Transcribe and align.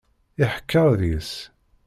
Iḥekker 0.43 0.89
deg-s. 1.01 1.33